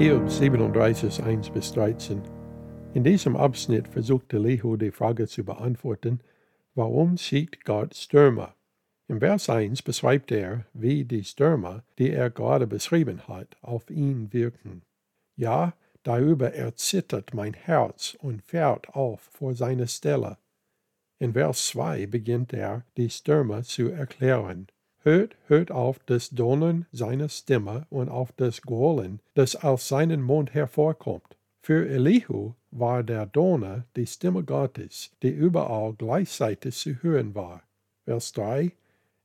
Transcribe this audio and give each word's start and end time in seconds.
37, 0.00 1.22
1 1.22 1.50
bis 1.50 1.72
13. 1.72 2.22
In 2.94 3.04
diesem 3.04 3.36
Abschnitt 3.36 3.86
versucht 3.86 4.32
Elihu 4.32 4.78
die 4.78 4.92
Frage 4.92 5.28
zu 5.28 5.44
beantworten, 5.44 6.20
warum 6.74 7.18
schickt 7.18 7.66
Gott 7.66 7.94
Stürme? 7.94 8.54
Im 9.08 9.20
Vers 9.20 9.50
1 9.50 9.82
beschreibt 9.82 10.32
er, 10.32 10.64
wie 10.72 11.04
die 11.04 11.22
Stürme, 11.22 11.82
die 11.98 12.12
er 12.12 12.30
gerade 12.30 12.66
beschrieben 12.66 13.28
hat, 13.28 13.58
auf 13.60 13.90
ihn 13.90 14.32
wirken. 14.32 14.80
Ja, 15.36 15.74
darüber 16.02 16.54
erzittert 16.54 17.34
mein 17.34 17.52
Herz 17.52 18.16
und 18.20 18.40
fährt 18.40 18.88
auf 18.96 19.20
vor 19.20 19.54
seiner 19.54 19.86
Stelle. 19.86 20.38
In 21.18 21.34
Vers 21.34 21.66
2 21.66 22.06
beginnt 22.06 22.54
er, 22.54 22.86
die 22.96 23.10
Stürme 23.10 23.64
zu 23.64 23.88
erklären. 23.88 24.68
Hört, 25.02 25.34
hört 25.46 25.70
auf 25.70 25.98
das 26.04 26.28
Donnern 26.28 26.84
seiner 26.92 27.30
Stimme 27.30 27.86
und 27.88 28.10
auf 28.10 28.32
das 28.32 28.60
Grollen, 28.60 29.20
das 29.32 29.56
aus 29.56 29.88
seinem 29.88 30.20
Mund 30.20 30.52
hervorkommt. 30.52 31.38
Für 31.62 31.88
Elihu 31.88 32.52
war 32.70 33.02
der 33.02 33.24
Donner 33.24 33.86
die 33.96 34.06
Stimme 34.06 34.44
Gottes, 34.44 35.10
die 35.22 35.30
überall 35.30 35.94
gleichzeitig 35.94 36.76
zu 36.76 37.02
hören 37.02 37.34
war. 37.34 37.62
Vers 38.04 38.32
3 38.32 38.72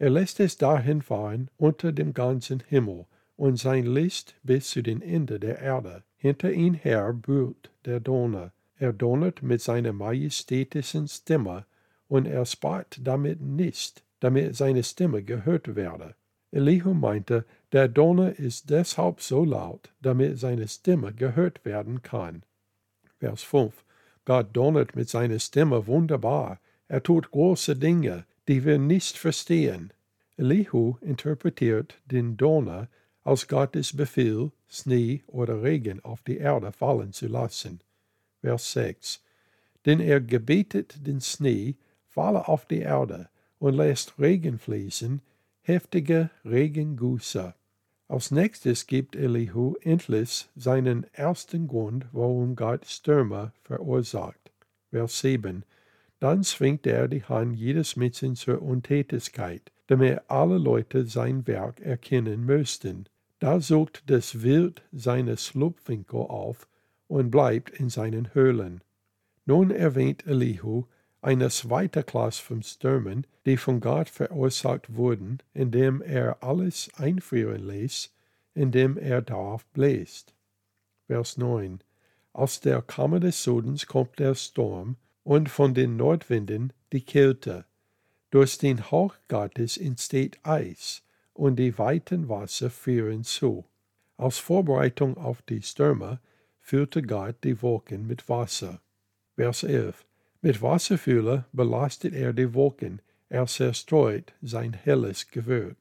Er 0.00 0.10
lässt 0.10 0.40
es 0.40 0.56
dahin 0.56 1.02
fahren 1.02 1.50
unter 1.56 1.92
dem 1.92 2.14
ganzen 2.14 2.64
Himmel 2.68 3.06
und 3.36 3.56
sein 3.56 3.86
Licht 3.86 4.34
bis 4.42 4.70
zu 4.70 4.82
den 4.82 5.02
Ende 5.02 5.38
der 5.38 5.60
Erde. 5.60 6.02
Hinter 6.16 6.50
ihm 6.50 6.74
her 6.74 7.12
brüllt 7.12 7.70
der 7.84 8.00
Donner. 8.00 8.52
Er 8.76 8.92
donnert 8.92 9.42
mit 9.42 9.60
seiner 9.60 9.92
majestätischen 9.92 11.06
Stimme 11.06 11.64
und 12.08 12.26
er 12.26 12.44
spart 12.44 12.98
damit 13.04 13.40
nicht 13.40 14.02
damit 14.20 14.56
seine 14.56 14.82
Stimme 14.82 15.22
gehört 15.22 15.74
werde. 15.74 16.14
Elihu 16.52 16.94
meinte, 16.94 17.44
der 17.72 17.88
Donner 17.88 18.38
ist 18.38 18.70
deshalb 18.70 19.20
so 19.20 19.44
laut, 19.44 19.92
damit 20.00 20.38
seine 20.38 20.66
Stimme 20.68 21.12
gehört 21.12 21.64
werden 21.64 22.02
kann. 22.02 22.42
Vers 23.18 23.42
5. 23.42 23.84
Gott 24.24 24.48
donnert 24.52 24.96
mit 24.96 25.08
seiner 25.08 25.38
Stimme 25.38 25.86
wunderbar. 25.86 26.60
Er 26.88 27.02
tut 27.02 27.30
große 27.30 27.76
Dinge, 27.76 28.24
die 28.48 28.64
wir 28.64 28.78
nicht 28.78 29.16
verstehen. 29.16 29.92
Elihu 30.36 30.96
interpretiert 31.00 32.00
den 32.06 32.36
Donner 32.36 32.88
als 33.22 33.46
Gottes 33.46 33.96
Befehl, 33.96 34.50
Schnee 34.68 35.22
oder 35.26 35.62
Regen 35.62 36.02
auf 36.04 36.22
die 36.22 36.38
Erde 36.38 36.72
fallen 36.72 37.12
zu 37.12 37.28
lassen. 37.28 37.80
Vers 38.40 38.72
6. 38.72 39.22
Denn 39.86 40.00
er 40.00 40.20
gebetet 40.20 41.06
den 41.06 41.20
Schnee, 41.20 41.76
falle 42.08 42.48
auf 42.48 42.66
die 42.66 42.80
Erde, 42.80 43.28
und 43.60 43.74
lässt 43.74 44.18
Regen 44.18 44.58
fließen, 44.58 45.20
heftige 45.62 46.30
Regengüsse. 46.44 47.54
Als 48.08 48.32
nächstes 48.32 48.88
gibt 48.88 49.14
Elihu 49.14 49.76
endlich 49.82 50.48
seinen 50.56 51.06
ersten 51.12 51.68
Grund, 51.68 52.06
warum 52.10 52.56
Gott 52.56 52.86
Stürme 52.86 53.52
verursacht. 53.62 54.50
Vers 54.90 55.20
7. 55.20 55.64
Dann 56.18 56.42
zwingt 56.42 56.86
er 56.88 57.06
die 57.06 57.22
Hand 57.22 57.56
jedes 57.56 57.94
Menschen 57.94 58.34
zur 58.34 58.60
Untätigkeit, 58.60 59.70
damit 59.86 60.22
alle 60.28 60.58
Leute 60.58 61.06
sein 61.06 61.46
Werk 61.46 61.80
erkennen 61.80 62.44
müssten. 62.44 63.06
Da 63.38 63.60
sucht 63.60 64.02
das 64.06 64.42
Wild 64.42 64.82
seine 64.90 65.36
Schlupfwinkel 65.36 66.20
auf 66.20 66.66
und 67.06 67.30
bleibt 67.30 67.70
in 67.70 67.90
seinen 67.90 68.34
Höhlen. 68.34 68.82
Nun 69.46 69.70
erwähnt 69.70 70.26
Elihu, 70.26 70.84
eine 71.22 71.50
zweite 71.50 72.02
Klasse 72.02 72.42
von 72.42 72.62
Stürmen, 72.62 73.26
die 73.44 73.56
von 73.56 73.80
Gott 73.80 74.08
verursacht 74.08 74.94
wurden, 74.94 75.38
indem 75.52 76.00
er 76.00 76.42
alles 76.42 76.90
einfrieren 76.94 77.66
ließ, 77.66 78.10
indem 78.54 78.96
er 78.96 79.22
darauf 79.22 79.66
bläst. 79.66 80.34
Vers 81.06 81.36
9. 81.36 81.80
Aus 82.32 82.60
der 82.60 82.80
Kammer 82.82 83.20
des 83.20 83.42
Südens 83.42 83.86
kommt 83.86 84.18
der 84.18 84.34
Sturm 84.34 84.96
und 85.24 85.48
von 85.48 85.74
den 85.74 85.96
Nordwinden 85.96 86.72
die 86.92 87.02
Kälte. 87.02 87.66
Durch 88.30 88.58
den 88.58 88.90
Hauch 88.90 89.14
Gottes 89.28 89.76
entsteht 89.76 90.38
Eis 90.44 91.02
und 91.34 91.56
die 91.56 91.78
weiten 91.78 92.28
Wasser 92.28 92.70
führen 92.70 93.24
zu. 93.24 93.64
Aus 94.16 94.38
Vorbereitung 94.38 95.16
auf 95.16 95.42
die 95.42 95.62
Stürme 95.62 96.20
füllte 96.60 97.02
Gott 97.02 97.36
die 97.42 97.60
Wolken 97.62 98.06
mit 98.06 98.28
Wasser. 98.28 98.80
Vers 99.34 99.64
11. 99.64 100.06
Mit 100.42 100.62
Wasserfülle 100.62 101.44
belastet 101.52 102.14
er 102.14 102.32
die 102.32 102.54
Wolken, 102.54 103.02
er 103.28 103.46
zerstreut 103.46 104.32
sein 104.40 104.72
helles 104.72 105.30
Gewürg. 105.30 105.76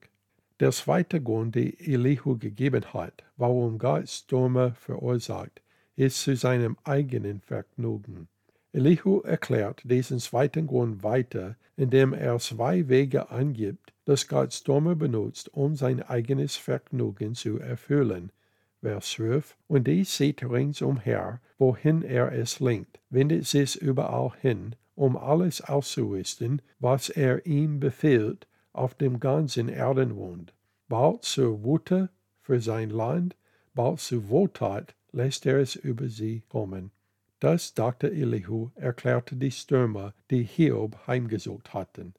Der 0.60 0.72
zweite 0.74 1.22
Grund, 1.22 1.56
den 1.56 1.80
Elihu 1.80 2.38
gegeben 2.38 2.84
hat, 2.94 3.24
warum 3.38 3.78
Gott 3.78 4.10
Stürme 4.10 4.74
verursacht, 4.78 5.62
ist 5.96 6.22
zu 6.22 6.36
seinem 6.36 6.76
eigenen 6.84 7.40
Vergnügen. 7.40 8.28
Elihu 8.74 9.22
erklärt 9.22 9.82
diesen 9.86 10.20
zweiten 10.20 10.68
Grund 10.68 11.04
weiter, 11.04 11.56
indem 11.78 12.12
er 12.12 12.38
zwei 12.40 12.90
Wege 12.90 13.30
angibt, 13.30 13.94
dass 14.04 14.28
Gott 14.28 14.54
Stürme 14.54 14.98
benutzt, 14.98 15.54
um 15.54 15.78
sein 15.78 16.04
eigenes 16.04 16.58
Vergnügen 16.58 17.34
zu 17.34 17.60
erfüllen, 17.60 18.34
Vers 18.82 19.12
12, 19.12 19.58
und 19.68 19.88
dies 19.88 20.16
sieht 20.16 20.44
ringsumher, 20.44 21.42
wohin 21.58 22.02
er 22.02 22.32
es 22.32 22.60
lenkt, 22.60 23.00
wendet 23.10 23.46
sich 23.46 23.82
überall 23.82 24.32
hin, 24.42 24.76
um 24.96 25.18
alles 25.18 25.62
auszurüsten, 25.62 26.62
was 26.80 27.10
er 27.10 27.46
ihm 27.46 27.80
befiehlt, 27.80 28.48
auf 28.74 28.96
dem 28.96 29.20
ganzen 29.20 29.68
Erdenrund. 29.68 30.54
Bald 30.88 31.24
zur 31.24 31.64
Wute 31.64 32.10
für 32.42 32.62
sein 32.62 32.90
Land, 32.90 33.36
bald 33.74 34.00
zur 34.00 34.30
Wohltat 34.30 34.96
lässt 35.12 35.46
er 35.46 35.58
es 35.60 35.76
über 35.76 36.08
sie 36.08 36.44
kommen. 36.50 36.92
Das, 37.40 37.74
dachte 37.74 38.12
Elihu, 38.12 38.70
erklärte 38.76 39.36
die 39.36 39.52
Stürmer, 39.52 40.14
die 40.30 40.44
Hiob 40.44 41.08
heimgesucht 41.08 41.74
hatten. 41.74 42.14